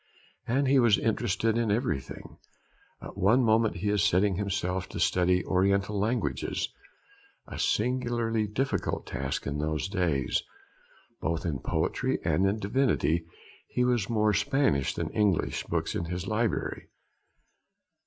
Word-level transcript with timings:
And 0.47 0.67
he 0.67 0.79
was 0.79 0.97
interested 0.97 1.59
in 1.59 1.69
everything. 1.69 2.39
At 3.03 3.15
one 3.17 3.43
moment 3.43 3.75
he 3.75 3.89
is 3.91 4.01
setting 4.01 4.33
himself 4.33 4.89
to 4.89 4.99
study 4.99 5.45
Oriental 5.45 5.95
languages, 5.99 6.73
a 7.45 7.59
singularly 7.59 8.47
difficult 8.47 9.05
task 9.05 9.45
in 9.45 9.59
those 9.59 9.87
days. 9.87 10.41
Both 11.21 11.45
in 11.45 11.59
poetry 11.59 12.17
and 12.25 12.59
divinity 12.59 13.27
he 13.67 13.81
has 13.81 14.09
more 14.09 14.33
Spanish 14.33 14.95
than 14.95 15.11
English 15.11 15.65
books 15.65 15.93
in 15.93 16.05
his 16.05 16.25
library. 16.25 16.89